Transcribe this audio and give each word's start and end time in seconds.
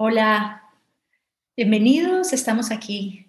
Hola, 0.00 0.62
bienvenidos. 1.56 2.32
Estamos 2.32 2.70
aquí 2.70 3.26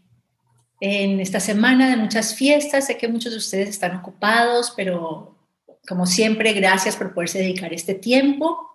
en 0.80 1.20
esta 1.20 1.40
semana 1.40 1.90
de 1.90 1.98
muchas 1.98 2.36
fiestas. 2.36 2.86
Sé 2.86 2.96
que 2.96 3.08
muchos 3.08 3.32
de 3.32 3.40
ustedes 3.40 3.70
están 3.70 3.96
ocupados, 3.96 4.72
pero 4.78 5.36
como 5.88 6.06
siempre, 6.06 6.54
gracias 6.54 6.96
por 6.96 7.16
poderse 7.16 7.40
dedicar 7.40 7.74
este 7.74 7.96
tiempo. 7.96 8.70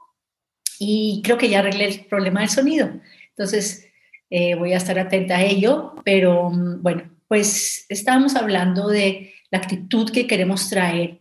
Y 0.80 1.22
creo 1.22 1.38
que 1.38 1.48
ya 1.48 1.60
arreglé 1.60 1.84
el 1.84 2.04
problema 2.06 2.40
del 2.40 2.48
sonido. 2.48 2.90
Entonces, 3.28 3.86
eh, 4.28 4.56
voy 4.56 4.72
a 4.72 4.78
estar 4.78 4.98
atenta 4.98 5.36
a 5.36 5.44
ello. 5.44 5.94
Pero 6.04 6.50
mm, 6.50 6.82
bueno, 6.82 7.08
pues 7.28 7.86
estábamos 7.88 8.34
hablando 8.34 8.88
de 8.88 9.34
la 9.52 9.58
actitud 9.58 10.10
que 10.10 10.26
queremos 10.26 10.68
traer 10.68 11.20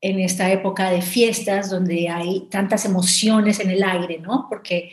en 0.00 0.20
esta 0.20 0.50
época 0.50 0.90
de 0.90 1.02
fiestas 1.02 1.68
donde 1.68 2.08
hay 2.08 2.48
tantas 2.50 2.86
emociones 2.86 3.60
en 3.60 3.68
el 3.68 3.82
aire, 3.82 4.20
¿no? 4.20 4.46
Porque 4.48 4.90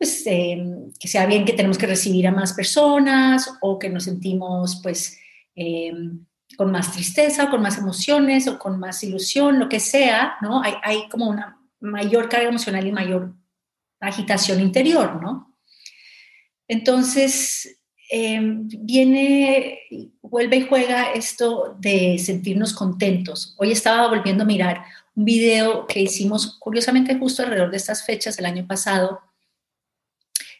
pues 0.00 0.22
em, 0.24 0.90
que 0.98 1.08
sea 1.08 1.26
bien 1.26 1.44
que 1.44 1.52
tenemos 1.52 1.76
que 1.76 1.86
recibir 1.86 2.26
a 2.26 2.32
más 2.32 2.54
personas 2.54 3.50
o 3.60 3.78
que 3.78 3.90
nos 3.90 4.04
sentimos 4.04 4.80
pues 4.82 5.18
em, 5.54 6.24
con 6.56 6.72
más 6.72 6.90
tristeza 6.92 7.44
o 7.44 7.50
con 7.50 7.60
más 7.60 7.76
emociones 7.76 8.48
o 8.48 8.58
con 8.58 8.80
más 8.80 9.04
ilusión, 9.04 9.58
lo 9.58 9.68
que 9.68 9.78
sea, 9.78 10.36
¿no? 10.40 10.62
Hay, 10.62 10.72
hay 10.82 11.06
como 11.10 11.28
una 11.28 11.60
mayor 11.80 12.30
carga 12.30 12.48
emocional 12.48 12.86
y 12.86 12.92
mayor 12.92 13.34
agitación 14.00 14.60
interior, 14.60 15.20
¿no? 15.22 15.54
Entonces, 16.66 17.78
em, 18.10 18.68
viene, 18.68 19.80
vuelve 20.22 20.56
y 20.56 20.66
juega 20.66 21.12
esto 21.12 21.76
de 21.78 22.16
sentirnos 22.16 22.72
contentos. 22.72 23.54
Hoy 23.58 23.70
estaba 23.70 24.08
volviendo 24.08 24.44
a 24.44 24.46
mirar 24.46 24.82
un 25.14 25.26
video 25.26 25.86
que 25.86 26.00
hicimos 26.00 26.58
curiosamente 26.58 27.18
justo 27.18 27.42
alrededor 27.42 27.70
de 27.70 27.76
estas 27.76 28.02
fechas 28.06 28.38
el 28.38 28.46
año 28.46 28.66
pasado 28.66 29.20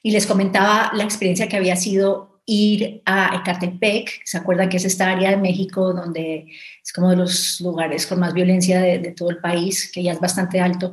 y 0.03 0.11
les 0.11 0.27
comentaba 0.27 0.91
la 0.95 1.05
experiencia 1.05 1.49
que 1.49 1.57
había 1.57 1.77
sido 1.77 2.31
ir 2.47 3.03
a 3.05 3.37
Ecatepec, 3.37 4.23
¿se 4.25 4.39
acuerdan 4.39 4.69
que 4.69 4.79
es 4.79 4.85
esta 4.85 5.11
área 5.11 5.31
de 5.31 5.37
México 5.37 5.93
donde 5.93 6.47
es 6.83 6.93
como 6.93 7.11
de 7.11 7.17
los 7.17 7.61
lugares 7.61 8.07
con 8.07 8.19
más 8.19 8.35
violencia 8.35 8.81
de, 8.81 9.13
todo 9.13 9.31
el 9.31 9.39
país, 9.39 9.91
que 9.93 10.03
ya 10.03 10.13
es 10.13 10.21
bastante 10.21 10.61
alto 10.61 10.93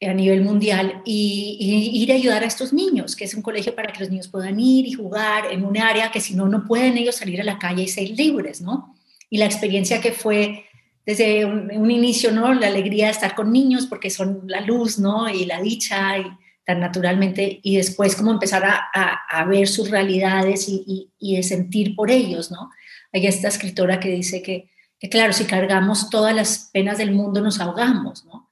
a 0.00 0.12
nivel 0.12 0.42
mundial, 0.42 1.02
y, 1.04 1.90
ir 1.92 2.12
a 2.12 2.14
ayudar 2.14 2.44
a 2.44 2.46
estos 2.46 2.72
niños, 2.72 3.16
que 3.16 3.24
es 3.24 3.34
un 3.34 3.42
colegio 3.42 3.74
para 3.74 3.92
que 3.92 3.98
los 3.98 4.10
niños 4.10 4.28
puedan 4.28 4.60
ir 4.60 4.86
y 4.86 4.92
jugar 4.92 5.46
en 5.50 5.64
un 5.64 5.76
área 5.76 6.12
que 6.12 6.20
si 6.20 6.36
no, 6.36 6.46
no 6.46 6.64
pueden 6.64 6.96
ellos 6.96 7.16
salir 7.16 7.40
a 7.40 7.44
la 7.44 7.58
calle 7.58 7.82
y 7.82 7.88
ser 7.88 8.10
libres, 8.10 8.60
¿no? 8.60 8.94
Y 9.28 9.38
la 9.38 9.46
experiencia 9.46 10.00
que 10.00 10.12
fue 10.12 10.66
desde 11.04 11.44
un, 11.44 11.76
un 11.76 11.90
inicio, 11.90 12.30
¿no? 12.30 12.54
La 12.54 12.68
alegría 12.68 13.06
de 13.06 13.12
estar 13.12 13.34
con 13.34 13.50
niños 13.50 13.86
porque 13.86 14.08
son 14.08 14.42
la 14.46 14.60
luz, 14.60 15.00
¿no? 15.00 15.28
Y 15.28 15.46
la 15.46 15.60
dicha 15.60 16.16
y 16.18 16.26
naturalmente 16.74 17.60
y 17.62 17.76
después 17.76 18.14
como 18.14 18.30
empezar 18.30 18.64
a, 18.64 19.44
ver 19.44 19.68
sus 19.68 19.90
realidades 19.90 20.66
y, 20.68 21.10
de 21.18 21.42
sentir 21.42 21.96
por 21.96 22.10
ellos, 22.10 22.50
¿no? 22.50 22.70
Hay 23.12 23.26
esta 23.26 23.48
escritora 23.48 23.98
que 24.00 24.10
dice 24.10 24.42
que, 24.42 24.70
claro, 25.08 25.32
si 25.32 25.44
cargamos 25.44 26.10
todas 26.10 26.34
las 26.34 26.70
penas 26.72 26.98
del 26.98 27.12
mundo 27.12 27.40
nos 27.40 27.60
ahogamos, 27.60 28.24
¿no? 28.26 28.50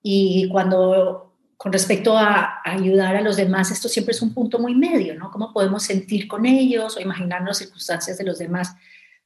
Y 0.00 0.48
cuando, 0.48 1.34
con 1.56 1.72
respecto 1.72 2.16
a, 2.16 2.60
ayudar 2.64 3.16
a 3.16 3.20
los 3.20 3.36
demás, 3.36 3.70
esto 3.72 3.88
siempre 3.88 4.12
es 4.12 4.22
un 4.22 4.32
punto 4.32 4.60
muy 4.60 4.74
medio, 4.74 5.14
¿no? 5.16 5.30
¿Cómo 5.30 5.52
podemos 5.52 5.82
sentir 5.82 6.28
con 6.28 6.46
ellos 6.46 6.96
o 6.96 7.00
imaginar 7.00 7.42
las 7.42 7.58
circunstancias 7.58 8.16
de 8.16 8.24
los 8.24 8.38
demás? 8.38 8.76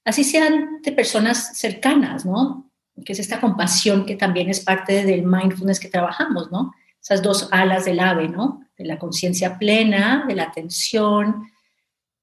Así 0.04 0.24
sean 0.24 0.80
de 0.82 0.92
personas 0.92 1.58
cercanas, 1.58 2.24
¿no? 2.24 2.70
Que 3.04 3.12
es 3.12 3.18
esta 3.18 3.40
compasión 3.40 4.06
que 4.06 4.16
también 4.16 4.48
es 4.48 4.60
parte 4.60 5.04
del 5.04 5.24
mindfulness 5.24 5.78
que 5.78 5.88
trabajamos, 5.88 6.50
¿no? 6.50 6.72
Esas 7.02 7.22
dos 7.22 7.48
alas 7.50 7.84
del 7.84 8.00
ave, 8.00 8.28
¿no? 8.28 8.64
De 8.78 8.84
la 8.84 8.98
conciencia 8.98 9.58
plena, 9.58 10.24
de 10.28 10.34
la 10.36 10.44
atención 10.44 11.48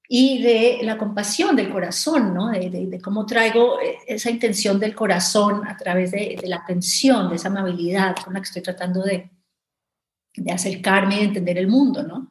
y 0.08 0.42
de 0.42 0.78
la 0.82 0.98
compasión 0.98 1.54
del 1.54 1.70
corazón, 1.70 2.34
¿no? 2.34 2.48
De, 2.48 3.00
cómo 3.02 3.26
traigo 3.26 3.80
eh, 3.80 3.98
esa 4.06 4.30
intención 4.30 4.80
del 4.80 4.94
corazón 4.94 5.66
a 5.68 5.76
través 5.76 6.10
de, 6.10 6.40
la 6.44 6.56
atención, 6.56 7.28
de 7.28 7.36
esa 7.36 7.48
amabilidad 7.48 8.16
con 8.16 8.34
la 8.34 8.40
que 8.40 8.46
estoy 8.46 8.62
tratando 8.62 9.02
de, 9.02 9.30
de 10.34 10.52
acercarme 10.52 11.16
y 11.16 11.18
de 11.18 11.24
entender 11.24 11.58
el 11.58 11.68
mundo, 11.68 12.02
¿no? 12.02 12.30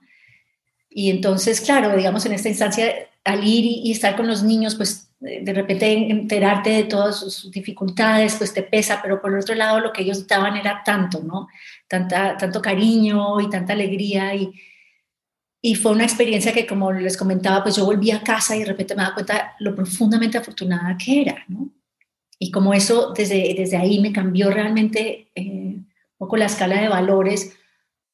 Y 0.89 1.11
entonces, 1.11 1.61
claro, 1.61 1.95
digamos, 1.95 2.25
en 2.25 2.33
esta 2.33 2.49
instancia, 2.49 2.91
al 3.23 3.45
ir 3.47 3.63
y, 3.63 3.91
estar 3.91 4.15
con 4.15 4.27
los 4.27 4.41
niños, 4.41 4.75
pues 4.75 5.08
de 5.19 5.53
repente 5.53 5.91
enterarte 5.91 6.69
de 6.69 6.83
todas 6.85 7.19
sus 7.19 7.51
dificultades, 7.51 8.35
pues 8.35 8.53
te 8.53 8.63
pesa, 8.63 9.01
pero 9.01 9.21
por 9.21 9.33
el 9.33 9.39
otro 9.39 9.53
lado 9.53 9.79
lo 9.79 9.91
que 9.91 10.03
ellos 10.03 10.25
daban 10.27 10.55
era 10.55 10.81
tanto, 10.83 11.21
¿no? 11.21 11.49
Tanta, 11.87 12.37
tanto 12.37 12.61
cariño 12.61 13.41
y 13.41 13.49
tanta 13.49 13.73
alegría 13.73 14.33
y, 14.33 14.53
y 15.61 15.75
fue 15.75 15.91
una 15.91 16.05
experiencia 16.05 16.53
que, 16.53 16.65
como 16.65 16.93
les 16.93 17.17
comentaba, 17.17 17.63
pues 17.63 17.75
yo 17.75 17.85
volví 17.85 18.11
a 18.11 18.23
casa 18.23 18.55
y 18.55 18.59
de 18.59 18.65
repente 18.65 18.95
me 18.95 19.03
daba 19.03 19.13
cuenta 19.15 19.55
lo 19.59 19.75
profundamente 19.75 20.37
afortunada 20.37 20.97
que 20.97 21.21
era, 21.21 21.43
¿no? 21.49 21.69
Y 22.41 22.51
como 22.51 22.73
eso 22.73 23.11
desde, 23.13 23.53
desde 23.57 23.75
ahí 23.75 23.99
me 23.99 24.13
cambió 24.13 24.49
realmente 24.49 25.29
eh, 25.35 25.43
un 25.43 25.87
poco 26.17 26.37
la 26.37 26.45
escala 26.45 26.79
de 26.79 26.87
valores, 26.87 27.57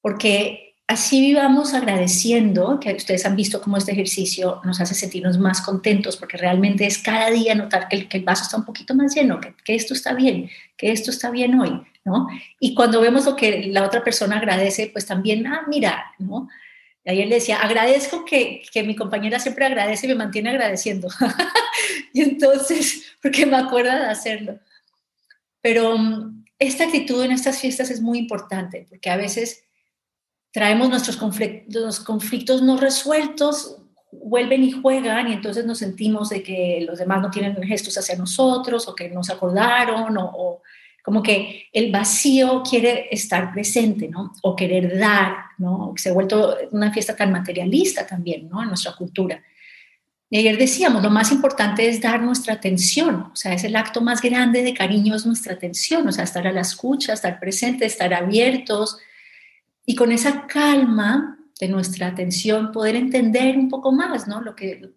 porque 0.02 0.65
así 0.88 1.22
vivamos 1.22 1.74
agradeciendo, 1.74 2.80
que 2.80 2.94
ustedes 2.94 3.26
han 3.26 3.36
visto 3.36 3.62
cómo 3.62 3.78
este 3.78 3.92
ejercicio 3.92 4.62
nos 4.64 4.80
hace 4.80 4.94
sentirnos 4.94 5.38
más 5.38 5.62
contentos, 5.62 6.18
porque 6.18 6.38
realmente 6.38 6.86
es 6.86 7.00
cada 7.00 7.32
día 7.32 7.56
notar 7.56 7.88
que 7.88 8.08
el, 8.10 8.24
vaso 8.24 8.44
está 8.44 8.58
un 8.58 8.66
poquito 8.66 8.94
más 8.94 9.16
lleno, 9.16 9.40
que, 9.40 9.76
esto 9.76 9.94
está 9.94 10.14
bien, 10.14 10.50
que 10.78 10.92
esto 10.92 11.10
está 11.10 11.32
bien 11.32 11.60
hoy, 11.60 11.82
¿no? 12.04 12.28
Y 12.60 12.76
cuando 12.76 13.02
vemos 13.02 13.26
lo 13.26 13.36
que 13.36 13.68
la 13.68 13.84
otra 13.84 14.04
persona 14.04 14.38
agradece, 14.38 14.90
pues 14.92 15.06
también, 15.06 15.48
ah, 15.48 15.66
mira, 15.68 16.14
¿no? 16.20 16.48
ayer 17.08 17.28
le 17.28 17.36
decía, 17.36 17.58
agradezco 17.58 18.26
que, 18.26 18.64
que, 18.74 18.82
mi 18.82 18.96
compañera 18.96 19.40
siempre 19.40 19.66
agradece 19.66 20.08
y 20.08 20.10
me 20.10 20.16
mantiene 20.16 20.50
agradeciendo. 20.50 21.08
y 22.14 22.22
entonces, 22.22 23.04
porque 23.22 23.46
me 23.46 23.58
acuerda 23.58 24.00
de 24.00 24.06
hacerlo. 24.08 24.60
Pero 25.62 25.96
mm, 25.98 26.46
esta 26.58 26.86
actitud 26.86 27.24
en 27.24 27.32
estas 27.32 27.60
fiestas 27.60 27.92
es 27.92 28.02
muy 28.02 28.18
importante, 28.18 28.88
porque 28.90 29.12
a 29.12 29.18
veces 29.18 29.65
traemos 30.56 30.88
nuestros 30.88 31.18
conflictos, 31.18 32.00
conflictos 32.00 32.62
no 32.62 32.78
resueltos, 32.78 33.76
vuelven 34.10 34.64
y 34.64 34.72
juegan 34.72 35.28
y 35.28 35.34
entonces 35.34 35.66
nos 35.66 35.80
sentimos 35.80 36.30
de 36.30 36.42
que 36.42 36.86
los 36.88 36.98
demás 36.98 37.22
no 37.22 37.30
tienen 37.30 37.62
gestos 37.64 37.98
hacia 37.98 38.16
nosotros 38.16 38.88
o 38.88 38.96
que 38.96 39.10
nos 39.10 39.30
acordaron 39.30 40.16
o, 40.18 40.62
como 41.04 41.22
que 41.22 41.66
el 41.74 41.92
vacío 41.92 42.64
quiere 42.64 43.10
estar 43.12 43.52
presente, 43.52 44.08
¿no? 44.08 44.32
O 44.44 44.56
querer 44.56 44.98
dar, 44.98 45.36
¿no? 45.58 45.94
Se 45.98 46.12
ha 46.12 46.14
vuelto 46.14 46.56
una 46.72 46.90
fiesta 46.94 47.18
tan 47.18 47.34
materialista 47.34 48.08
también, 48.08 48.48
¿no? 48.48 48.64
En 48.64 48.70
nuestra 48.70 48.94
cultura. 48.94 49.44
Y 50.30 50.38
ayer 50.38 50.58
decíamos, 50.58 51.04
lo 51.04 51.10
más 51.10 51.34
importante 51.34 51.90
es 51.90 52.00
dar 52.00 52.22
nuestra 52.22 52.54
atención, 52.54 53.30
o 53.34 53.36
sea, 53.36 53.54
es 53.54 53.66
el 53.66 53.76
acto 53.76 54.00
más 54.00 54.22
grande 54.22 54.64
de 54.64 54.74
cariño, 54.74 55.16
es 55.16 55.26
nuestra 55.26 55.54
atención, 55.54 56.08
o 56.08 56.14
sea, 56.14 56.24
estar 56.24 56.48
a 56.48 56.54
la 56.54 56.62
escucha, 56.62 57.12
estar 57.12 57.42
presente, 57.42 57.86
estar 57.86 58.14
abiertos, 58.14 59.00
y 59.86 59.96
con 59.96 60.12
esa 60.12 60.48
calma 60.48 61.38
de 61.60 61.68
nuestra 61.68 62.08
atención 62.08 62.72
poder 62.72 62.96
entender 62.96 63.58
un 63.58 63.70
poco 63.70 63.92
más, 63.92 64.28
¿no? 64.28 64.42
Lo 64.42 64.56
que, 64.56 64.94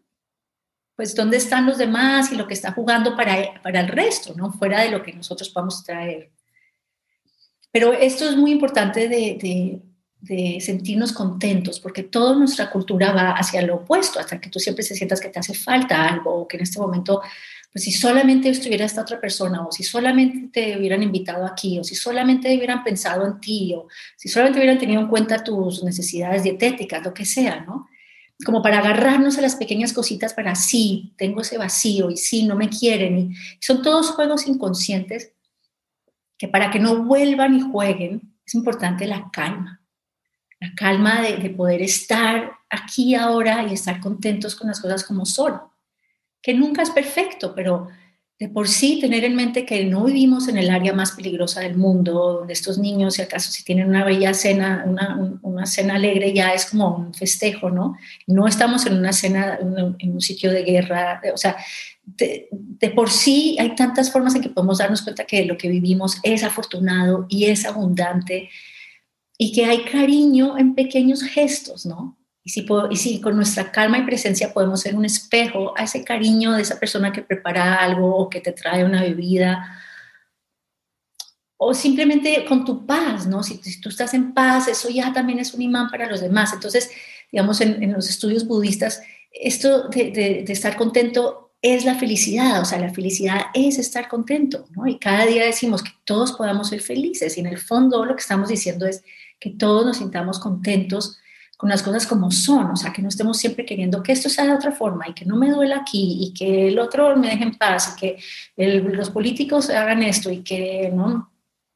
pues, 0.97 1.15
dónde 1.15 1.37
están 1.37 1.67
los 1.67 1.79
demás 1.79 2.33
y 2.33 2.37
lo 2.37 2.47
que 2.47 2.55
está 2.55 2.73
jugando 2.73 3.15
para, 3.15 3.63
para 3.63 3.81
el 3.81 3.89
resto, 3.89 4.35
¿no? 4.35 4.53
Fuera 4.53 4.81
de 4.81 4.91
lo 4.91 5.03
que 5.03 5.13
nosotros 5.13 5.51
podamos 5.51 5.85
traer. 5.85 6.33
Pero 7.71 7.93
esto 7.93 8.29
es 8.29 8.37
muy 8.37 8.51
importante 8.51 9.09
de, 9.09 9.81
de, 10.21 10.61
sentirnos 10.61 11.13
contentos, 11.13 11.79
porque 11.79 12.03
toda 12.03 12.35
nuestra 12.35 12.71
cultura 12.71 13.13
va 13.13 13.31
hacia 13.33 13.63
lo 13.63 13.77
opuesto, 13.77 14.19
hasta 14.19 14.41
que 14.41 14.51
tú 14.51 14.59
siempre 14.59 14.83
se 14.83 14.97
sientas 14.97 15.21
que 15.21 15.29
te 15.29 15.39
hace 15.39 15.55
falta 15.55 16.09
algo, 16.09 16.35
o 16.35 16.49
que 16.49 16.57
en 16.57 16.65
este 16.65 16.81
momento 16.81 17.23
pues 17.73 17.85
si 17.85 17.93
solamente 17.93 18.49
estuviera 18.49 18.87
esta 18.87 19.03
otra 19.03 19.21
persona, 19.21 19.67
o 19.67 19.71
si 19.71 19.83
solamente 19.83 20.49
te 20.53 20.79
hubieran 20.79 21.03
invitado 21.03 21.45
aquí, 21.45 21.79
o 21.79 21.85
si 21.85 21.95
solamente 21.95 22.57
hubieran 22.57 22.83
pensado 22.83 23.27
en 23.27 23.41
ti, 23.41 23.75
o 23.75 23.89
si 24.17 24.29
solamente 24.29 24.59
hubieran 24.59 24.79
tenido 24.79 25.01
en 25.01 25.09
cuenta 25.09 25.45
tus 25.45 25.85
necesidades 25.85 26.43
dietéticas, 26.43 27.05
lo 27.05 27.13
que 27.13 27.27
sea, 27.27 27.61
¿no? 27.61 27.89
Como 28.45 28.63
para 28.63 28.79
agarrarnos 28.79 29.37
a 29.37 29.43
las 29.43 29.57
pequeñas 29.57 29.93
cositas 29.93 30.33
para 30.33 30.55
sí, 30.55 31.13
tengo 31.19 31.43
ese 31.43 31.59
vacío 31.59 32.11
y 32.11 32.17
sí, 32.17 32.45
no 32.45 32.57
me 32.57 32.69
quieren. 32.69 33.19
Y 33.19 33.35
son 33.61 33.83
todos 33.83 34.11
juegos 34.11 34.47
inconscientes 34.47 35.33
que 36.39 36.49
para 36.49 36.71
que 36.71 36.79
no 36.79 37.05
vuelvan 37.05 37.55
y 37.55 37.61
jueguen 37.61 38.35
es 38.47 38.55
importante 38.55 39.07
la 39.07 39.29
calma. 39.33 39.83
La 40.61 40.73
calma 40.75 41.21
de, 41.21 41.37
de 41.37 41.51
poder 41.51 41.83
estar 41.83 42.53
aquí 42.71 43.15
ahora 43.15 43.67
y 43.69 43.75
estar 43.75 44.01
contentos 44.01 44.55
con 44.55 44.69
las 44.69 44.81
cosas 44.81 45.05
como 45.05 45.27
son 45.27 45.61
que 46.49 46.55
nunca 46.55 46.81
es 46.81 46.89
perfecto, 46.89 47.53
pero 47.55 47.89
de 48.39 48.49
por 48.49 48.69
sí 48.69 48.99
tener 49.03 49.23
en 49.23 49.37
mente 49.37 49.67
que 49.67 49.85
no 49.85 50.05
vivimos 50.05 50.49
en 50.49 50.57
el 50.57 50.71
área 50.71 50.95
más 50.95 51.13
peligrosa 51.13 51.61
del 51.61 51.77
mundo, 51.77 52.39
donde 52.39 52.55
estos 52.55 52.79
niños, 52.79 53.17
si 53.17 53.21
acaso 53.21 53.51
si 53.53 53.65
tienen 53.65 53.87
una 53.87 54.03
bella 54.03 54.33
cena, 54.33 54.83
una, 55.43 55.67
cena 55.67 55.97
alegre, 55.97 56.33
ya 56.33 56.55
es 56.55 56.65
como 56.65 56.97
un 56.97 57.13
festejo, 57.13 57.69
¿no? 57.69 57.99
No 58.27 58.49
estamos 58.49 58.87
en 58.87 58.97
una 58.97 59.13
cena, 59.13 59.59
en 59.61 60.11
un 60.15 60.21
sitio 60.23 60.51
de 60.51 60.63
guerra, 60.63 61.21
o 61.35 61.37
sea, 61.37 61.55
de, 62.03 62.49
de, 62.51 62.89
por 62.93 63.11
sí 63.11 63.59
hay 63.61 63.75
tantas 63.75 64.11
formas 64.11 64.35
en 64.35 64.41
que 64.41 64.49
podemos 64.49 64.79
darnos 64.79 65.03
cuenta 65.03 65.27
que 65.27 65.45
lo 65.45 65.59
que 65.59 65.69
vivimos 65.69 66.17
es 66.23 66.45
afortunado 66.45 67.27
y 67.29 67.45
es 67.45 67.67
abundante 67.67 68.49
y 69.37 69.53
que 69.53 69.67
hay 69.67 69.85
cariño 69.85 70.57
en 70.57 70.75
pequeños 70.75 71.23
gestos, 71.23 71.85
¿no? 71.85 72.18
Y 72.49 72.51
si, 72.51 72.67
y 72.91 72.97
si 72.97 73.21
con 73.21 73.37
nuestra 73.37 73.71
calma 73.71 73.99
y 73.99 74.07
presencia 74.07 74.55
podemos 74.55 74.81
ser 74.81 74.97
un 74.97 75.05
espejo 75.05 75.75
a 75.77 75.85
ese 75.85 76.03
cariño 76.03 76.53
de 76.53 76.63
esa 76.63 76.81
persona 76.81 77.13
que 77.13 77.21
prepara 77.21 77.75
algo 77.75 78.17
o 78.17 78.31
que 78.31 78.41
te 78.41 78.53
trae 78.53 78.87
una 78.87 79.03
bebida, 79.03 79.79
o 81.59 81.75
simplemente 81.75 82.47
con 82.47 82.65
tu 82.65 82.87
paz, 82.87 83.27
¿no? 83.27 83.43
Si, 83.43 83.61
tú 83.83 83.91
estás 83.91 84.15
en 84.15 84.33
paz, 84.33 84.67
eso 84.67 84.89
ya 84.89 85.13
también 85.13 85.41
es 85.41 85.53
un 85.53 85.61
imán 85.61 85.91
para 85.91 86.09
los 86.09 86.23
demás. 86.23 86.55
Entonces, 86.55 86.91
digamos, 87.31 87.61
en, 87.61 87.93
los 87.93 88.09
estudios 88.09 88.47
budistas, 88.47 89.03
esto 89.31 89.89
de, 89.89 90.11
de, 90.11 90.51
estar 90.51 90.75
contento 90.75 91.53
es 91.61 91.85
la 91.85 91.97
felicidad, 91.97 92.63
o 92.63 92.65
sea, 92.65 92.79
la 92.79 92.95
felicidad 92.95 93.49
es 93.53 93.79
estar 93.79 94.09
contento, 94.09 94.65
¿no? 94.71 94.87
Y 94.87 94.99
cada 94.99 95.27
día 95.27 95.45
decimos 95.45 95.83
que 95.83 95.93
todos 96.07 96.33
podamos 96.33 96.69
ser 96.71 96.81
felices 96.81 97.37
y 97.37 97.41
en 97.41 97.47
el 97.47 97.59
fondo 97.59 98.07
lo 98.07 98.17
que 98.17 98.23
estamos 98.23 98.49
diciendo 98.49 98.87
es 98.87 99.05
que 99.39 99.51
todos 99.51 99.85
nos 99.85 99.99
sintamos 99.99 100.39
contentos 100.39 101.19
con 101.59 101.69
las 101.69 101.83
cosas 101.83 102.07
como 102.07 102.31
son, 102.31 102.71
o 102.71 102.77
sea, 102.77 102.93
que 102.93 103.03
no 103.03 103.09
estemos 103.09 103.37
siempre 103.37 103.67
queriendo 103.67 104.01
que 104.01 104.13
esto 104.13 104.29
sea 104.29 104.47
de 104.47 104.53
otra 104.53 104.71
forma 104.71 105.09
y 105.09 105.13
que 105.13 105.25
no 105.25 105.35
me 105.35 105.51
duela 105.51 105.79
aquí 105.79 106.19
y 106.21 106.33
que 106.33 106.69
el 106.69 106.79
otro 106.79 107.17
me 107.17 107.31
deje 107.31 107.43
en 107.43 107.59
paz 107.59 107.95
y 107.97 108.01
que 108.01 108.19
los 108.57 109.11
políticos 109.11 109.69
hagan 109.69 110.05
esto 110.05 110.31
y 110.31 110.45
que 110.45 110.89
no, 110.95 111.33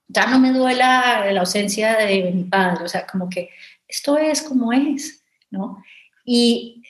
ya 0.07 0.27
no 0.27 0.39
me 0.39 0.53
duela 0.53 1.33
la 1.33 1.41
ausencia 1.41 1.97
de 1.97 2.31
mi 2.33 2.45
padre, 2.45 2.85
o 2.85 2.89
sea, 2.89 3.05
como 3.09 3.29
que 3.29 3.51
esto 3.89 4.17
es 4.17 4.43
como 4.43 4.73
es, 4.73 5.25
¿no? 5.51 5.83
Y, 6.25 6.85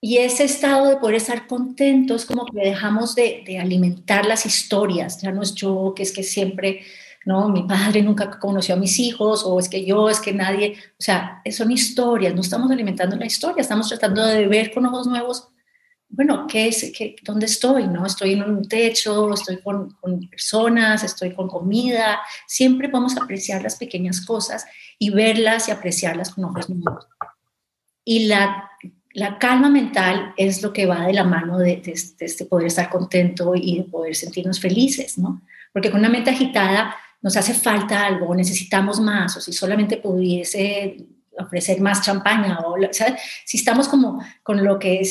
y 0.00 0.16
ese 0.16 0.44
estado 0.44 0.88
de 0.88 0.96
poder 0.96 1.16
estar 1.16 1.46
contentos, 1.46 2.24
como 2.24 2.46
que 2.46 2.60
dejamos 2.60 3.14
de, 3.14 3.42
de, 3.46 3.58
alimentar 3.58 4.24
las 4.24 4.46
historias, 4.46 5.20
ya 5.20 5.32
no 5.32 5.42
es 5.42 5.54
yo, 5.54 5.92
que 5.94 6.02
es 6.02 6.12
que 6.12 6.22
siempre, 6.22 6.80
¿no? 7.28 7.50
Mi 7.50 7.64
padre 7.64 8.00
nunca 8.00 8.30
conoció 8.38 8.74
a 8.74 8.78
mis 8.78 8.98
hijos, 8.98 9.44
o 9.44 9.60
es 9.60 9.68
que 9.68 9.84
yo, 9.84 10.08
es 10.08 10.18
que 10.18 10.32
nadie, 10.32 10.76
o 10.98 11.02
sea, 11.02 11.42
son 11.50 11.70
historias, 11.70 12.34
no 12.34 12.40
estamos 12.40 12.70
alimentando 12.70 13.16
la 13.16 13.26
historia, 13.26 13.60
estamos 13.60 13.86
tratando 13.86 14.24
de 14.24 14.48
ver 14.48 14.72
con 14.72 14.86
ojos 14.86 15.06
nuevos 15.06 15.48
bueno, 16.10 16.46
¿qué 16.48 16.68
es, 16.68 16.90
qué, 16.96 17.16
¿dónde 17.22 17.44
estoy? 17.44 17.86
¿no? 17.86 18.06
Estoy 18.06 18.32
en 18.32 18.42
un 18.42 18.66
techo, 18.66 19.30
estoy 19.34 19.60
con, 19.60 19.94
personas, 20.30 21.04
estoy 21.04 21.34
con 21.34 21.48
comida. 21.48 22.20
Siempre 22.46 22.88
vamos 22.88 23.18
a 23.18 23.24
apreciar 23.24 23.62
las 23.62 23.76
pequeñas 23.76 24.24
cosas 24.24 24.64
y 24.98 25.10
verlas 25.10 25.68
y 25.68 25.70
apreciarlas 25.70 26.30
con 26.30 26.46
ojos 26.46 26.70
nuevos. 26.70 27.06
Y 28.06 28.24
la, 28.24 28.70
la, 29.12 29.38
calma 29.38 29.68
mental 29.68 30.32
es 30.38 30.62
lo 30.62 30.72
que 30.72 30.86
va 30.86 31.06
de 31.06 31.12
la 31.12 31.24
mano 31.24 31.58
de, 31.58 31.76
de, 31.76 31.92
de, 32.18 32.24
este 32.24 32.46
poder 32.46 32.68
estar 32.68 32.88
contento 32.88 33.52
y 33.54 33.76
de 33.76 33.84
poder 33.84 34.16
sentirnos 34.16 34.58
felices, 34.58 35.18
¿no? 35.18 35.42
Porque 35.74 35.90
con 35.90 36.00
una 36.00 36.08
mente 36.08 36.30
agitada 36.30 36.96
nos 37.20 37.36
hace 37.36 37.54
falta 37.54 38.06
algo, 38.06 38.34
necesitamos 38.34 39.00
más, 39.00 39.36
o 39.36 39.40
si 39.40 39.52
solamente 39.52 39.96
pudiese 39.96 41.08
ofrecer 41.38 41.80
más 41.80 42.02
champaña 42.02 42.58
o 42.60 42.76
si 43.44 43.56
estamos 43.56 43.88
como 43.88 44.22
con 44.42 44.64
lo 44.64 44.78
que 44.78 45.02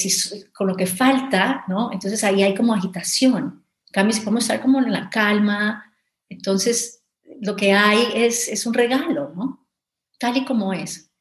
con 0.53 0.67
lo 0.67 0.75
que 0.75 0.85
falta 0.85 1.63
no 1.67 1.89
entonces 1.91 2.23
ahí 2.23 2.43
hay 2.43 2.53
como 2.53 2.73
agitación. 2.73 3.63
En 3.87 3.91
cambio 3.91 4.13
si 4.13 4.21
podemos 4.21 4.43
estar 4.43 4.61
como 4.61 4.79
en 4.79 4.91
la 4.91 5.09
calma 5.09 5.91
entonces 6.29 7.03
lo 7.41 7.55
que 7.55 7.73
hay 7.73 7.99
es, 8.13 8.47
es 8.47 8.65
un 8.65 8.73
regalo 8.73 9.31
no 9.35 9.65
tal 10.19 10.37
y 10.37 10.45
como 10.45 10.73
es. 10.73 11.11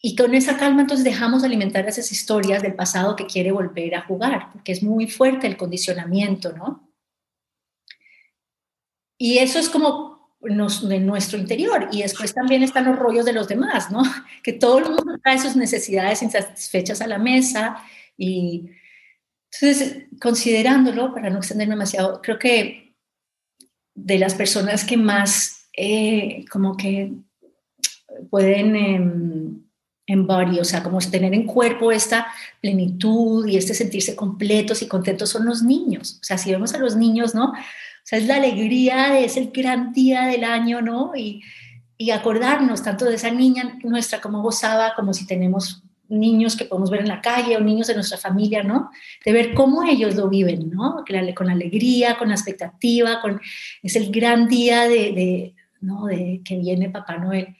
Y 0.00 0.14
con 0.16 0.34
esa 0.34 0.56
calma 0.56 0.82
entonces 0.82 1.04
dejamos 1.04 1.42
alimentar 1.42 1.86
esas 1.86 2.10
historias 2.12 2.62
del 2.62 2.74
pasado 2.74 3.16
que 3.16 3.26
quiere 3.26 3.52
volver 3.52 3.94
a 3.94 4.02
jugar 4.02 4.50
porque 4.52 4.72
es 4.72 4.82
muy 4.82 5.06
fuerte 5.08 5.46
el 5.46 5.56
condicionamiento 5.56 6.52
no 6.52 6.90
y 9.18 9.38
eso 9.38 9.58
es 9.58 9.68
como 9.68 10.16
de 10.40 11.00
nuestro 11.00 11.38
interior 11.38 11.88
y 11.90 12.02
después 12.02 12.32
también 12.32 12.62
están 12.62 12.84
los 12.84 12.98
rollos 12.98 13.24
de 13.24 13.32
los 13.32 13.48
demás, 13.48 13.90
¿no? 13.90 14.02
Que 14.42 14.52
todo 14.52 14.78
el 14.78 14.84
mundo 14.84 15.18
trae 15.22 15.38
sus 15.38 15.56
necesidades 15.56 16.22
insatisfechas 16.22 17.00
a 17.00 17.06
la 17.06 17.18
mesa 17.18 17.78
y 18.16 18.70
entonces 19.52 20.04
considerándolo, 20.20 21.14
para 21.14 21.30
no 21.30 21.38
extenderme 21.38 21.74
demasiado, 21.74 22.20
creo 22.22 22.38
que 22.38 22.94
de 23.94 24.18
las 24.18 24.34
personas 24.34 24.84
que 24.84 24.96
más 24.96 25.68
eh, 25.76 26.44
como 26.50 26.76
que 26.76 27.12
pueden 28.30 28.76
eh, 28.76 29.62
embody, 30.06 30.60
o 30.60 30.64
sea, 30.64 30.82
como 30.82 30.98
tener 30.98 31.34
en 31.34 31.46
cuerpo 31.46 31.90
esta 31.90 32.26
plenitud 32.60 33.46
y 33.46 33.56
este 33.56 33.74
sentirse 33.74 34.14
completos 34.14 34.82
y 34.82 34.88
contentos 34.88 35.30
son 35.30 35.46
los 35.46 35.62
niños. 35.62 36.18
O 36.20 36.24
sea, 36.24 36.38
si 36.38 36.50
vemos 36.50 36.74
a 36.74 36.78
los 36.78 36.96
niños, 36.96 37.34
¿no? 37.34 37.52
Sea, 38.06 38.20
es 38.20 38.26
la 38.26 38.36
alegría, 38.36 39.18
es 39.18 39.36
el 39.36 39.50
gran 39.50 39.92
día 39.92 40.26
del 40.26 40.44
año, 40.44 40.80
¿no? 40.80 41.16
Y, 41.16 41.42
y 41.98 42.10
acordarnos 42.10 42.82
tanto 42.82 43.04
de 43.04 43.16
esa 43.16 43.30
niña 43.30 43.78
nuestra 43.82 44.20
como 44.20 44.42
gozaba, 44.42 44.94
como 44.94 45.12
si 45.12 45.26
tenemos 45.26 45.82
niños 46.08 46.54
que 46.54 46.66
podemos 46.66 46.88
ver 46.88 47.00
en 47.00 47.08
la 47.08 47.20
calle 47.20 47.56
o 47.56 47.60
niños 47.60 47.88
de 47.88 47.94
nuestra 47.94 48.16
familia, 48.16 48.62
¿no? 48.62 48.90
De 49.24 49.32
ver 49.32 49.54
cómo 49.54 49.82
ellos 49.82 50.14
lo 50.14 50.28
viven, 50.28 50.70
¿no? 50.70 51.04
Con 51.34 51.50
alegría, 51.50 52.16
con 52.16 52.28
la 52.28 52.34
expectativa, 52.34 53.20
con, 53.20 53.40
es 53.82 53.96
el 53.96 54.12
gran 54.12 54.46
día 54.46 54.84
de, 54.84 55.12
de 55.12 55.54
¿no? 55.80 56.06
de 56.06 56.42
que 56.44 56.58
viene 56.58 56.90
Papá 56.90 57.16
Noel. 57.16 57.56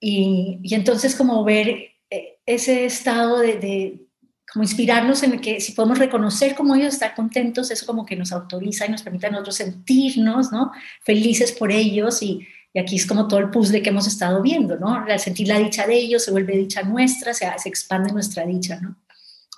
Y, 0.00 0.60
y 0.62 0.74
entonces 0.74 1.16
como 1.16 1.42
ver 1.44 1.92
eh, 2.10 2.38
ese 2.44 2.84
estado 2.84 3.38
de, 3.38 4.05
como 4.52 4.62
inspirarnos 4.62 5.22
en 5.22 5.40
que 5.40 5.60
si 5.60 5.72
podemos 5.72 5.98
reconocer 5.98 6.54
cómo 6.54 6.74
ellos 6.74 6.94
están 6.94 7.12
contentos, 7.14 7.70
eso 7.70 7.84
como 7.84 8.06
que 8.06 8.16
nos 8.16 8.32
autoriza 8.32 8.86
y 8.86 8.90
nos 8.90 9.02
permite 9.02 9.26
a 9.26 9.30
nosotros 9.30 9.56
sentirnos, 9.56 10.52
¿no? 10.52 10.72
Felices 11.02 11.52
por 11.52 11.72
ellos 11.72 12.22
y, 12.22 12.46
y 12.72 12.78
aquí 12.78 12.96
es 12.96 13.06
como 13.06 13.26
todo 13.26 13.40
el 13.40 13.50
puzzle 13.50 13.82
que 13.82 13.90
hemos 13.90 14.06
estado 14.06 14.40
viendo, 14.42 14.78
¿no? 14.78 14.94
Al 14.94 15.18
sentir 15.18 15.48
la 15.48 15.58
dicha 15.58 15.86
de 15.86 15.94
ellos 15.94 16.24
se 16.24 16.30
vuelve 16.30 16.56
dicha 16.56 16.82
nuestra, 16.82 17.34
se, 17.34 17.46
se 17.58 17.68
expande 17.68 18.12
nuestra 18.12 18.46
dicha, 18.46 18.78
¿no? 18.80 18.96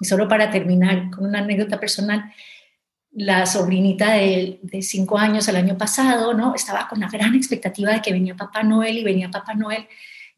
Y 0.00 0.06
solo 0.06 0.26
para 0.26 0.50
terminar 0.50 1.10
con 1.10 1.26
una 1.26 1.40
anécdota 1.40 1.78
personal, 1.78 2.32
la 3.12 3.46
sobrinita 3.46 4.12
de, 4.12 4.60
de, 4.62 4.82
cinco 4.82 5.18
años 5.18 5.48
el 5.48 5.56
año 5.56 5.76
pasado, 5.76 6.34
¿no? 6.34 6.54
Estaba 6.54 6.88
con 6.88 7.00
la 7.00 7.08
gran 7.08 7.34
expectativa 7.34 7.92
de 7.92 8.00
que 8.00 8.12
venía 8.12 8.36
Papá 8.36 8.62
Noel 8.62 8.98
y 8.98 9.04
venía 9.04 9.30
Papá 9.30 9.54
Noel 9.54 9.86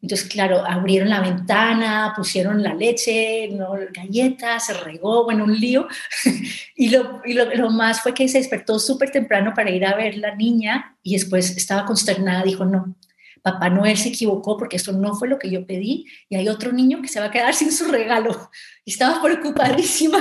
entonces, 0.01 0.27
claro, 0.27 0.65
abrieron 0.65 1.09
la 1.09 1.21
ventana, 1.21 2.13
pusieron 2.15 2.63
la 2.63 2.73
leche, 2.73 3.49
¿no? 3.51 3.73
galletas, 3.91 4.65
se 4.65 4.73
regó, 4.73 5.25
bueno, 5.25 5.43
un 5.43 5.59
lío. 5.59 5.87
y, 6.75 6.89
lo, 6.89 7.21
y 7.23 7.33
lo, 7.33 7.69
más 7.69 8.01
fue 8.01 8.13
que 8.13 8.27
se 8.27 8.39
despertó 8.39 8.79
súper 8.79 9.11
temprano 9.11 9.53
para 9.55 9.69
ir 9.69 9.85
a 9.85 9.95
ver 9.95 10.17
la 10.17 10.35
niña 10.35 10.97
y 11.03 11.13
después 11.13 11.55
estaba 11.55 11.85
consternada, 11.85 12.43
dijo, 12.43 12.65
no, 12.65 12.95
Papá 13.43 13.69
Noel 13.69 13.97
se 13.97 14.09
equivocó 14.09 14.57
porque 14.57 14.77
esto 14.77 14.91
no 14.91 15.15
fue 15.15 15.27
lo 15.27 15.37
que 15.37 15.49
yo 15.49 15.65
pedí 15.65 16.05
y 16.29 16.35
hay 16.35 16.47
otro 16.47 16.71
niño 16.71 17.01
que 17.01 17.07
se 17.07 17.19
va 17.19 17.27
a 17.27 17.31
quedar 17.31 17.53
sin 17.55 17.71
su 17.71 17.85
regalo. 17.85 18.49
Y 18.83 18.91
estaba 18.91 19.21
preocupadísima. 19.21 20.17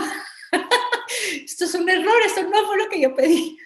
esto 1.44 1.64
es 1.64 1.74
un 1.74 1.88
error, 1.88 2.20
esto 2.26 2.42
no 2.42 2.66
fue 2.66 2.76
lo 2.76 2.88
que 2.90 3.00
yo 3.00 3.14
pedí. 3.14 3.56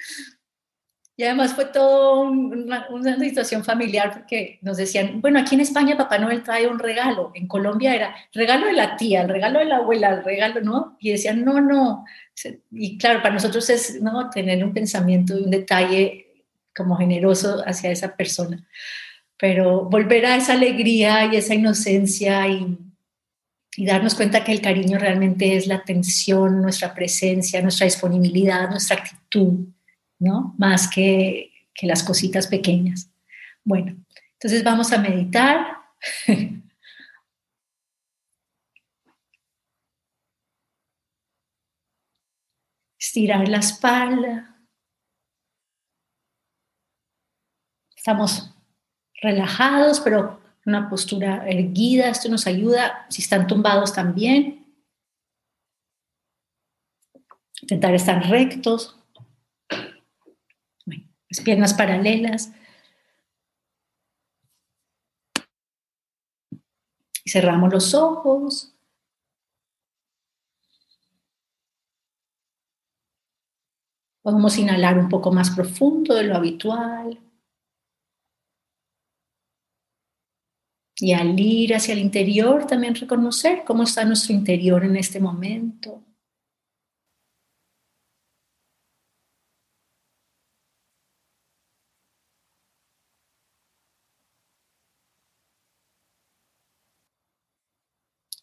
Y 1.17 1.23
además 1.23 1.55
fue 1.55 1.67
todo 1.67 2.23
una, 2.23 3.19
situación 3.21 3.63
familiar 3.63 4.13
porque 4.13 4.59
nos 4.63 4.77
decían, 4.77 5.21
bueno, 5.21 5.39
aquí 5.39 5.55
en 5.55 5.61
España 5.61 5.97
Papá 5.97 6.19
Noel 6.19 6.43
trae 6.43 6.67
un 6.67 6.81
regalo, 6.81 7.31
en 7.35 7.47
Colombia 7.47 7.95
era 7.95 8.17
regalo 8.33 8.67
de 8.67 8.73
la 8.73 8.97
tía, 8.97 9.23
el 9.23 9.29
regalo 9.29 9.61
de 9.61 9.67
la 9.67 9.77
abuela, 9.77 10.11
el 10.11 10.25
regalo, 10.25 10.61
¿no? 10.61 10.97
Y 10.99 11.13
decían, 11.13 11.45
no, 11.45 11.61
no. 11.61 12.05
Y 12.73 12.99
claro, 12.99 13.23
para 13.23 13.35
nosotros 13.35 13.71
es, 13.71 14.03
¿no? 14.03 14.29
Tener 14.31 14.65
un 14.65 14.75
pensamiento 14.75 15.39
y 15.39 15.45
un 15.45 15.51
detalle 15.51 16.27
como 16.75 16.97
generoso 16.97 17.63
hacia 17.65 17.93
esa 17.93 18.17
persona. 18.17 18.67
Pero 19.39 19.85
volver 19.85 20.27
a 20.27 20.37
esa 20.37 20.55
alegría 20.55 21.27
y 21.27 21.37
esa 21.37 21.55
inocencia 21.55 22.49
y, 22.49 22.77
y 23.77 23.87
darnos 23.87 24.17
cuenta 24.17 24.43
que 24.43 24.51
el 24.51 24.61
cariño 24.61 24.99
realmente 24.99 25.57
es 25.57 25.69
la 25.69 25.77
atención, 25.77 26.61
nuestra 26.61 26.93
presencia, 26.93 27.63
nuestra 27.63 27.85
disponibilidad, 27.85 28.69
nuestra 28.69 28.97
actitud 28.97 29.69
¿no? 30.19 30.55
Más 30.59 30.89
que, 30.89 31.53
que 31.75 31.87
las 31.87 32.03
cositas 32.03 32.47
pequeñas. 32.47 33.11
Bueno, 33.65 33.97
entonces 34.35 34.63
vamos 34.63 34.93
a 34.93 34.99
meditar. 34.99 35.79
Estirar 42.99 43.49
la 43.49 43.59
espalda. 43.59 44.57
Estamos 47.97 48.55
relajados, 49.23 50.01
pero 50.01 50.41
una 50.67 50.89
postura 50.91 51.47
erguida. 51.49 52.09
Esto 52.09 52.29
nos 52.29 52.47
ayuda. 52.47 53.07
Si 53.09 53.23
están 53.23 53.47
tumbados 53.47 53.95
también. 53.95 54.61
Intentar 57.63 57.95
estar 57.95 58.29
rectos 58.29 59.04
piernas 61.41 61.75
paralelas. 61.75 62.53
Y 67.25 67.31
cerramos 67.31 67.73
los 67.73 67.95
ojos. 67.95 68.75
Podemos 74.23 74.57
inhalar 74.57 74.99
un 74.99 75.09
poco 75.09 75.33
más 75.33 75.51
profundo 75.51 76.15
de 76.15 76.25
lo 76.25 76.35
habitual. 76.35 77.21
Y 80.97 81.13
al 81.13 81.39
ir 81.39 81.75
hacia 81.75 81.93
el 81.93 81.99
interior, 81.99 82.67
también 82.67 82.95
reconocer 82.95 83.65
cómo 83.67 83.83
está 83.83 84.05
nuestro 84.05 84.33
interior 84.33 84.85
en 84.85 84.97
este 84.97 85.21
momento. 85.21 86.03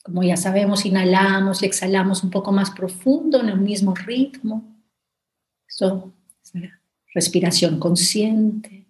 Como 0.03 0.23
ya 0.23 0.35
sabemos, 0.35 0.85
inhalamos 0.85 1.61
y 1.61 1.65
exhalamos 1.65 2.23
un 2.23 2.31
poco 2.31 2.51
más 2.51 2.71
profundo 2.71 3.39
en 3.39 3.49
el 3.49 3.59
mismo 3.59 3.93
ritmo. 3.93 4.63
Esto 5.67 6.11
es 6.43 6.53
respiración 7.13 7.79
consciente. 7.79 8.80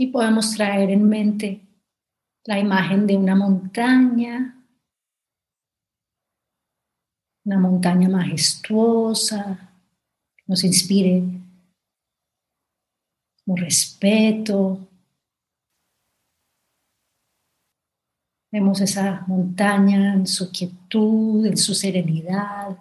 Y 0.00 0.06
podemos 0.06 0.52
traer 0.54 0.90
en 0.90 1.08
mente 1.08 1.60
la 2.44 2.56
imagen 2.56 3.04
de 3.04 3.16
una 3.16 3.34
montaña, 3.34 4.64
una 7.44 7.58
montaña 7.58 8.08
majestuosa, 8.08 9.74
que 10.36 10.44
nos 10.46 10.62
inspire 10.62 11.24
como 13.44 13.56
respeto. 13.56 14.88
Vemos 18.52 18.80
esa 18.80 19.24
montaña 19.26 20.14
en 20.14 20.28
su 20.28 20.52
quietud, 20.52 21.44
en 21.44 21.56
su 21.56 21.74
serenidad, 21.74 22.78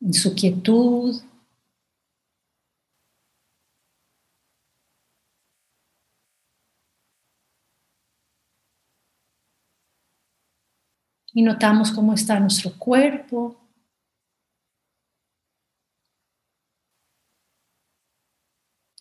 en 0.00 0.14
su 0.14 0.32
quietud, 0.32 1.20
y 11.38 11.42
notamos 11.42 11.92
cómo 11.92 12.14
está 12.14 12.40
nuestro 12.40 12.72
cuerpo. 12.76 13.56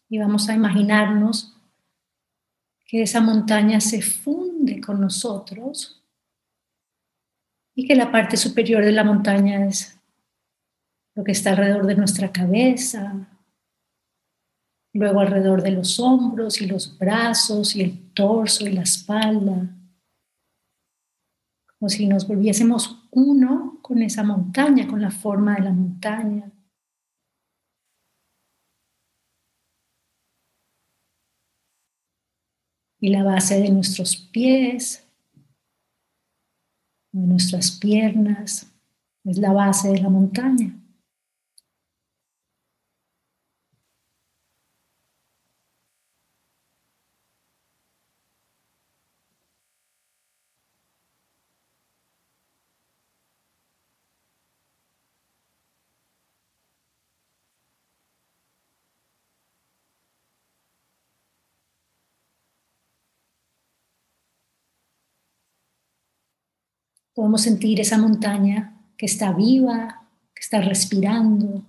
Y 0.07 0.19
vamos 0.19 0.47
a 0.47 0.53
imaginarnos 0.53 1.57
que 2.85 3.01
esa 3.01 3.21
montaña 3.21 3.81
se 3.81 4.03
funde 4.03 4.79
con 4.79 5.01
nosotros 5.01 6.05
y 7.73 7.87
que 7.87 7.95
la 7.95 8.11
parte 8.11 8.37
superior 8.37 8.85
de 8.85 8.91
la 8.91 9.03
montaña 9.03 9.65
es 9.65 9.99
lo 11.15 11.23
que 11.23 11.31
está 11.31 11.49
alrededor 11.49 11.87
de 11.87 11.95
nuestra 11.95 12.31
cabeza, 12.31 13.15
luego 14.93 15.21
alrededor 15.21 15.63
de 15.63 15.71
los 15.71 15.99
hombros 15.99 16.61
y 16.61 16.67
los 16.67 16.99
brazos 16.99 17.75
y 17.75 17.81
el 17.81 18.13
torso 18.13 18.67
y 18.67 18.73
la 18.73 18.83
espalda 18.83 19.76
como 21.79 21.89
si 21.89 22.07
nos 22.07 22.27
volviésemos 22.27 23.07
uno 23.11 23.79
con 23.81 24.01
esa 24.01 24.23
montaña, 24.23 24.87
con 24.87 25.01
la 25.01 25.11
forma 25.11 25.55
de 25.55 25.63
la 25.63 25.71
montaña. 25.71 26.51
Y 32.99 33.09
la 33.09 33.23
base 33.23 33.61
de 33.61 33.69
nuestros 33.69 34.15
pies, 34.15 35.07
de 37.11 37.27
nuestras 37.27 37.71
piernas, 37.71 38.73
es 39.23 39.37
la 39.37 39.53
base 39.53 39.89
de 39.89 40.01
la 40.01 40.09
montaña. 40.09 40.75
Podemos 67.17 67.41
sentir 67.41 67.79
esa 67.81 67.97
montaña 67.97 68.79
que 68.95 69.07
está 69.07 69.33
viva, 69.33 70.07
que 70.35 70.39
está 70.39 70.61
respirando. 70.61 71.63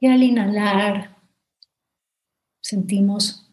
Y 0.00 0.06
al 0.06 0.22
inhalar, 0.22 1.19
sentimos 2.70 3.50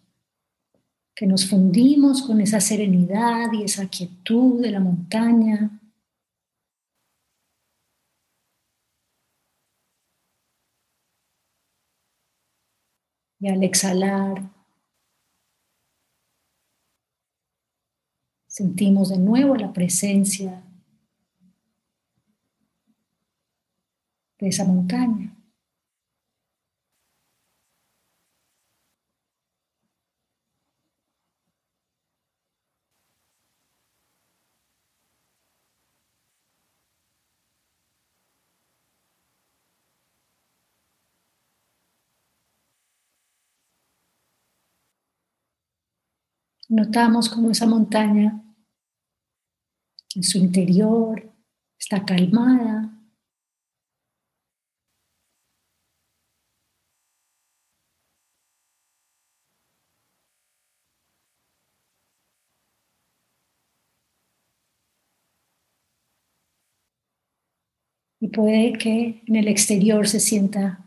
que 1.16 1.26
nos 1.26 1.50
fundimos 1.50 2.22
con 2.22 2.40
esa 2.40 2.60
serenidad 2.60 3.52
y 3.52 3.64
esa 3.64 3.90
quietud 3.90 4.62
de 4.62 4.70
la 4.70 4.80
montaña. 4.80 5.82
Y 13.40 13.48
al 13.50 13.64
exhalar, 13.64 14.52
sentimos 18.46 19.10
de 19.10 19.18
nuevo 19.18 19.56
la 19.56 19.74
presencia 19.74 20.64
de 24.38 24.48
esa 24.48 24.64
montaña. 24.64 25.37
Notamos 46.70 47.30
como 47.30 47.52
esa 47.52 47.66
montaña 47.66 48.44
en 50.16 50.24
su 50.24 50.38
interior 50.38 51.32
está 51.80 52.04
calmada. 52.04 52.94
Y 68.20 68.30
puede 68.30 68.74
que 68.74 69.24
en 69.26 69.36
el 69.36 69.48
exterior 69.48 70.08
se 70.08 70.20
sienta 70.20 70.84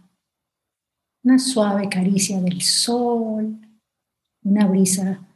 una 1.22 1.38
suave 1.38 1.88
caricia 1.88 2.40
del 2.40 2.60
sol, 2.60 3.56
una 4.42 4.66
brisa 4.66 5.29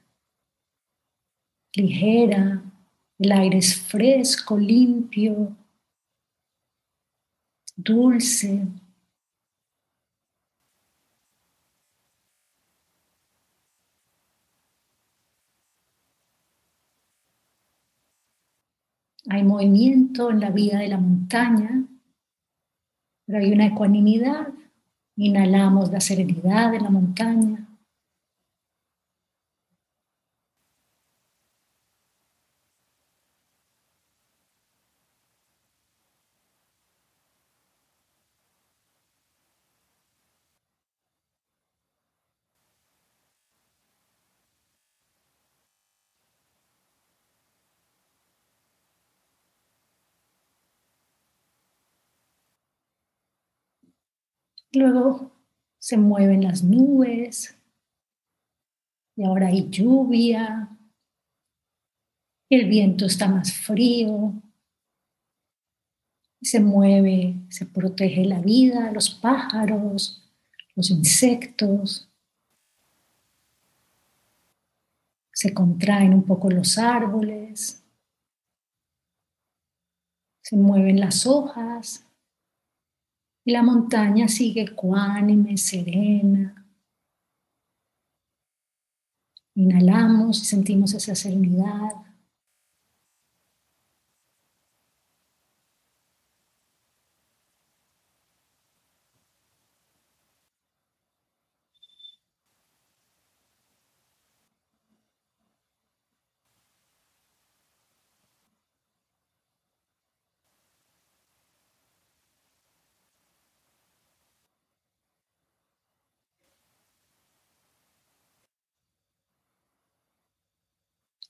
ligera, 1.76 2.62
el 3.18 3.32
aire 3.32 3.58
es 3.58 3.76
fresco, 3.80 4.58
limpio, 4.58 5.56
dulce. 7.76 8.66
Hay 19.28 19.42
movimiento 19.42 20.30
en 20.30 20.40
la 20.40 20.50
vida 20.50 20.78
de 20.78 20.88
la 20.88 20.98
montaña, 20.98 21.86
pero 23.26 23.38
hay 23.38 23.52
una 23.52 23.66
ecuanimidad. 23.66 24.48
Inhalamos 25.16 25.90
la 25.90 26.00
serenidad 26.00 26.72
de 26.72 26.80
la 26.80 26.90
montaña. 26.90 27.63
Luego 54.74 55.32
se 55.78 55.96
mueven 55.96 56.42
las 56.42 56.62
nubes 56.64 57.56
y 59.16 59.24
ahora 59.24 59.48
hay 59.48 59.68
lluvia. 59.70 60.76
El 62.50 62.68
viento 62.68 63.06
está 63.06 63.28
más 63.28 63.52
frío. 63.52 64.34
Se 66.42 66.60
mueve, 66.60 67.36
se 67.48 67.66
protege 67.66 68.24
la 68.24 68.40
vida, 68.40 68.90
los 68.92 69.10
pájaros, 69.10 70.30
los 70.74 70.90
insectos. 70.90 72.10
Se 75.32 75.54
contraen 75.54 76.12
un 76.12 76.24
poco 76.24 76.50
los 76.50 76.78
árboles. 76.78 77.82
Se 80.42 80.56
mueven 80.56 81.00
las 81.00 81.26
hojas. 81.26 82.04
Y 83.44 83.52
la 83.52 83.62
montaña 83.62 84.26
sigue 84.28 84.62
ecuánime, 84.62 85.56
serena. 85.58 86.66
Inhalamos 89.54 90.42
y 90.42 90.44
sentimos 90.46 90.94
esa 90.94 91.14
serenidad. 91.14 91.92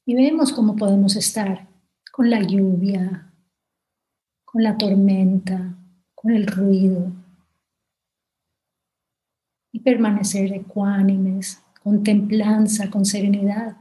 Y 0.06 0.14
vemos 0.14 0.52
cómo 0.52 0.76
podemos 0.76 1.16
estar 1.16 1.68
con 2.12 2.30
la 2.30 2.40
lluvia, 2.42 3.32
con 4.44 4.62
la 4.62 4.76
tormenta, 4.76 5.76
con 6.14 6.32
el 6.32 6.46
ruido 6.46 7.12
y 9.72 9.80
permanecer 9.80 10.52
ecuánimes, 10.52 11.62
con 11.82 12.04
templanza, 12.04 12.90
con 12.90 13.04
serenidad. 13.04 13.76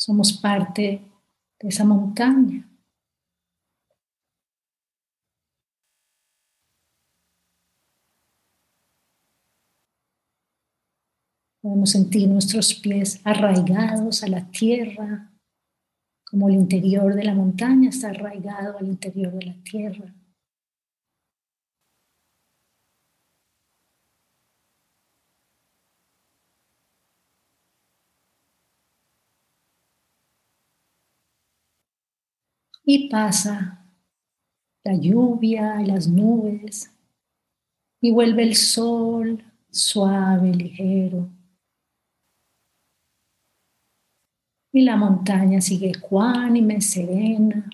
Somos 0.00 0.32
parte 0.32 1.02
de 1.60 1.68
esa 1.68 1.84
montaña. 1.84 2.66
Podemos 11.60 11.90
sentir 11.90 12.26
nuestros 12.28 12.72
pies 12.72 13.20
arraigados 13.24 14.22
a 14.22 14.28
la 14.28 14.50
tierra, 14.50 15.34
como 16.24 16.48
el 16.48 16.54
interior 16.54 17.14
de 17.14 17.24
la 17.24 17.34
montaña 17.34 17.90
está 17.90 18.08
arraigado 18.08 18.78
al 18.78 18.86
interior 18.86 19.34
de 19.34 19.44
la 19.44 19.62
tierra. 19.62 20.14
Y 32.84 33.08
pasa 33.08 33.84
la 34.84 34.94
lluvia 34.94 35.80
y 35.82 35.86
las 35.86 36.08
nubes 36.08 36.90
y 38.00 38.10
vuelve 38.12 38.42
el 38.42 38.56
sol 38.56 39.44
suave, 39.70 40.54
ligero. 40.54 41.28
Y 44.72 44.82
la 44.82 44.96
montaña 44.96 45.60
sigue 45.60 45.90
ecuánime, 45.90 46.80
serena. 46.80 47.68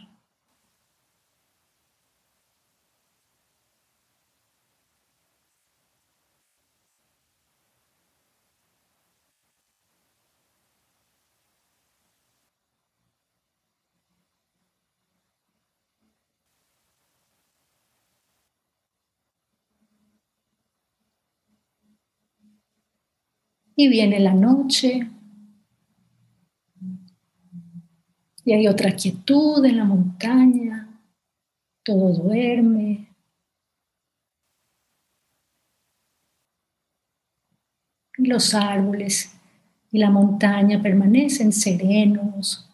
Y 23.79 23.89
viene 23.89 24.19
la 24.19 24.33
noche. 24.33 25.07
Y 28.45 28.53
hay 28.53 28.67
otra 28.69 28.93
quietud 28.93 29.63
en 29.65 29.77
la 29.77 29.85
montaña. 29.85 30.89
Todo 31.85 32.13
duerme. 32.15 33.15
Y 38.19 38.27
los 38.27 38.55
árboles 38.55 39.37
y 39.93 39.99
la 39.99 40.11
montaña 40.11 40.83
permanecen 40.83 41.53
serenos, 41.53 42.71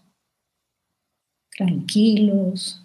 tranquilos. 1.51 2.85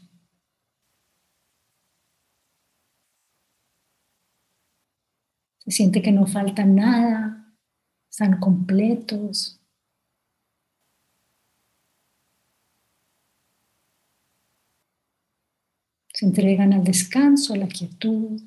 Se 5.60 5.71
siente 5.71 6.01
que 6.01 6.12
no 6.12 6.25
falta 6.25 6.65
nada 6.65 7.26
están 8.17 8.39
completos. 8.39 9.62
Se 16.12 16.25
entregan 16.25 16.73
al 16.73 16.84
descanso, 16.84 17.53
a 17.53 17.58
la 17.58 17.67
quietud. 17.67 18.41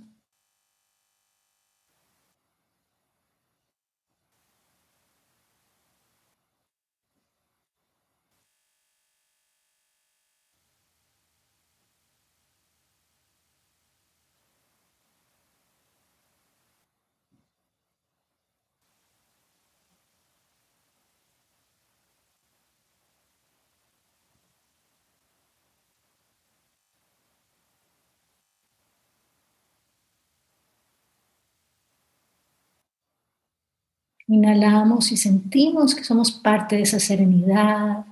Inhalamos 34.32 35.10
y 35.10 35.16
sentimos 35.16 35.92
que 35.92 36.04
somos 36.04 36.30
parte 36.30 36.76
de 36.76 36.82
esa 36.82 37.00
serenidad, 37.00 38.06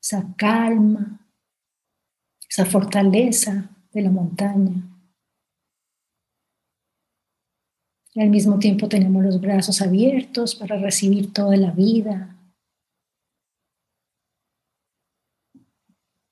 esa 0.00 0.24
calma, 0.36 1.28
esa 2.48 2.64
fortaleza 2.64 3.68
de 3.92 4.02
la 4.02 4.10
montaña. 4.10 4.84
Y 8.14 8.20
al 8.20 8.30
mismo 8.30 8.60
tiempo 8.60 8.88
tenemos 8.88 9.24
los 9.24 9.40
brazos 9.40 9.82
abiertos 9.82 10.54
para 10.54 10.76
recibir 10.76 11.32
toda 11.32 11.56
la 11.56 11.72
vida, 11.72 12.36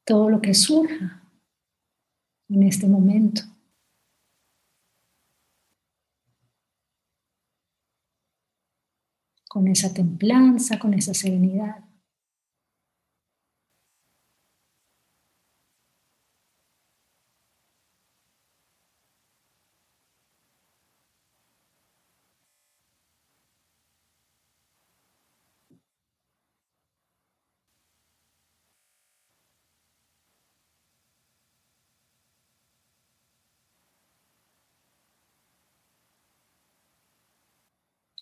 todo 0.05 0.31
lo 0.31 0.41
que 0.41 0.55
surja. 0.55 1.25
en 2.49 2.63
este 2.63 2.87
momento. 2.87 3.43
Con 9.57 9.69
esa 9.69 9.95
templanza, 9.95 10.79
con 10.79 10.93
esa 10.93 11.15
serenidad. 11.15 11.77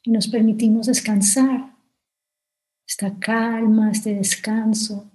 Y 0.04 0.10
nos 0.10 0.28
permitimos 0.28 0.86
descansar, 0.86 1.74
esta 2.86 3.18
calma, 3.18 3.90
este 3.90 4.14
descanso. 4.14 5.10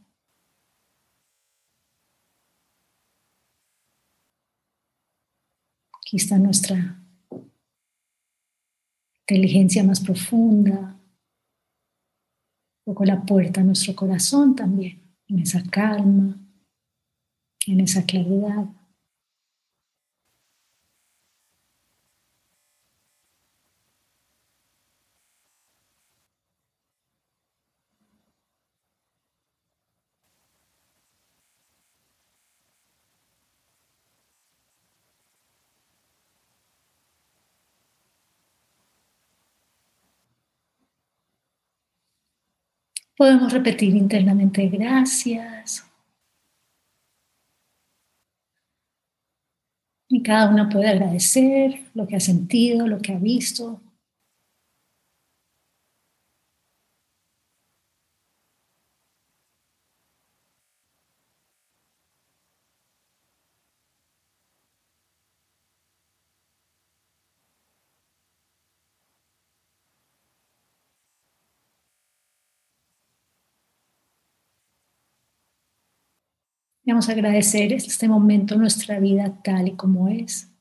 Aquí 5.94 6.18
está 6.18 6.40
nuestra 6.40 7.00
inteligencia 9.22 9.84
más 9.84 10.00
profunda, 10.00 11.00
un 12.80 12.84
poco 12.84 13.06
la 13.06 13.24
puerta 13.24 13.62
a 13.62 13.64
nuestro 13.64 13.96
corazón 13.96 14.56
también, 14.56 15.16
en 15.28 15.38
esa 15.38 15.62
calma, 15.70 16.36
en 17.68 17.80
esa 17.80 18.04
claridad. 18.08 18.79
Podemos 43.20 43.52
repetir 43.52 43.98
internamente 43.98 44.66
gracias. 44.70 45.86
Y 50.08 50.24
cada 50.24 50.50
uno 50.50 50.70
puede 50.70 50.88
agradecer 50.88 51.82
lo 51.94 52.08
que 52.08 52.16
ha 52.16 52.22
sentido, 52.22 52.88
lo 52.88 53.00
que 53.00 53.12
ha 53.12 53.18
visto, 53.18 53.82
Vamos 76.90 77.08
agradecer 77.08 77.72
este 77.72 78.08
momento 78.08 78.56
en 78.56 78.62
nuestra 78.62 79.00
vida 79.00 79.40
tal 79.44 79.68
y 79.68 79.76
como 79.76 80.08
es. 80.08 80.52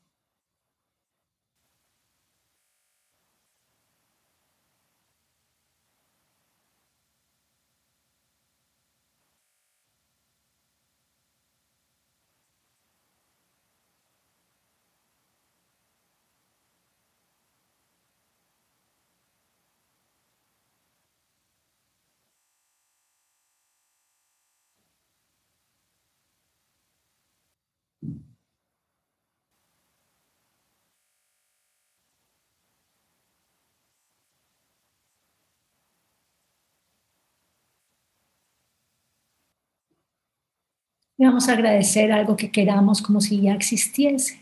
Y 41.19 41.25
vamos 41.25 41.49
a 41.49 41.51
agradecer 41.51 42.13
algo 42.13 42.37
que 42.37 42.49
queramos 42.49 43.01
como 43.01 43.19
si 43.19 43.41
ya 43.41 43.53
existiese. 43.53 44.39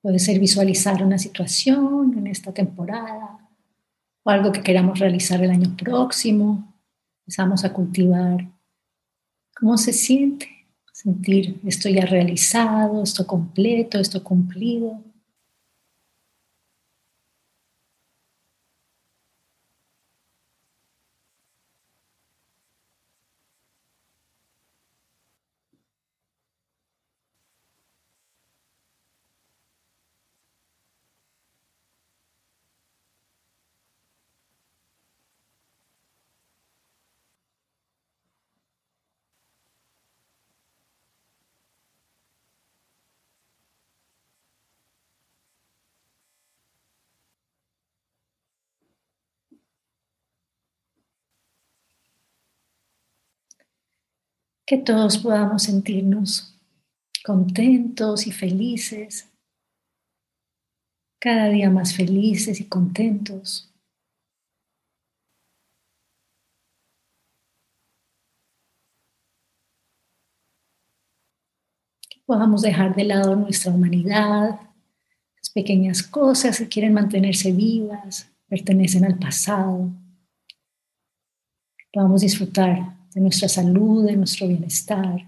Puede 0.00 0.20
ser 0.20 0.38
visualizar 0.38 1.02
una 1.02 1.18
situación 1.18 2.16
en 2.16 2.28
esta 2.28 2.54
temporada 2.54 3.50
o 4.22 4.30
algo 4.30 4.52
que 4.52 4.62
queramos 4.62 5.00
realizar 5.00 5.42
el 5.42 5.50
año 5.50 5.76
próximo. 5.76 6.72
Empezamos 7.22 7.64
a 7.64 7.72
cultivar 7.72 8.48
cómo 9.58 9.76
se 9.76 9.92
siente, 9.92 10.68
sentir 10.92 11.60
esto 11.66 11.88
ya 11.88 12.06
realizado, 12.06 13.02
esto 13.02 13.26
completo, 13.26 13.98
esto 13.98 14.22
cumplido. 14.22 15.02
Que 54.70 54.78
todos 54.78 55.18
podamos 55.18 55.64
sentirnos 55.64 56.56
contentos 57.24 58.28
y 58.28 58.30
felices, 58.30 59.28
cada 61.18 61.48
día 61.48 61.68
más 61.68 61.92
felices 61.92 62.60
y 62.60 62.68
contentos. 62.68 63.68
Que 72.08 72.20
podamos 72.24 72.62
dejar 72.62 72.94
de 72.94 73.02
lado 73.02 73.34
nuestra 73.34 73.72
humanidad, 73.72 74.60
las 75.36 75.50
pequeñas 75.52 76.00
cosas 76.00 76.58
que 76.58 76.68
quieren 76.68 76.94
mantenerse 76.94 77.50
vivas, 77.50 78.30
pertenecen 78.46 79.04
al 79.04 79.18
pasado. 79.18 79.90
Que 81.76 81.86
podamos 81.92 82.20
disfrutar 82.20 82.99
de 83.14 83.20
nuestra 83.20 83.48
salud, 83.48 84.06
de 84.06 84.16
nuestro 84.16 84.46
bienestar. 84.48 85.26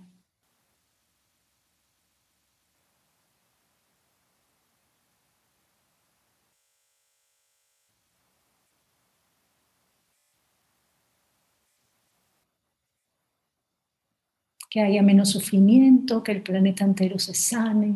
que 14.73 14.81
haya 14.81 15.03
menos 15.03 15.29
sufrimiento, 15.29 16.23
que 16.23 16.33
el 16.33 16.43
planeta 16.43 16.83
entero 16.83 17.19
se 17.19 17.35
sane. 17.35 17.95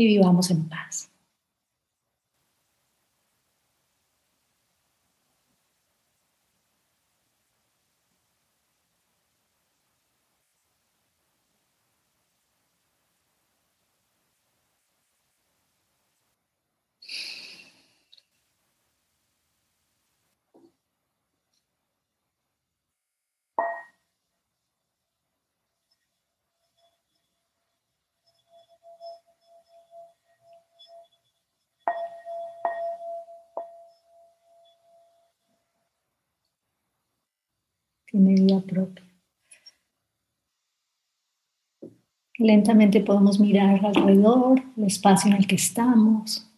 Y 0.00 0.06
vivamos 0.06 0.50
en 0.50 0.68
paz. 0.68 1.10
Tiene 38.10 38.34
vida 38.34 38.60
propia. 38.60 39.04
Lentamente 42.38 43.00
podemos 43.00 43.40
mirar 43.40 43.84
alrededor, 43.84 44.62
el 44.76 44.84
espacio 44.84 45.30
en 45.30 45.38
el 45.38 45.46
que 45.46 45.56
estamos. 45.56 46.48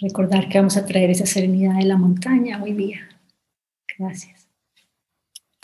Recordar 0.00 0.48
que 0.48 0.58
vamos 0.58 0.76
a 0.76 0.84
traer 0.84 1.10
esa 1.10 1.26
serenidad 1.26 1.76
de 1.76 1.84
la 1.84 1.96
montaña 1.96 2.60
hoy 2.60 2.72
día. 2.72 3.08
Gracias. 3.96 4.41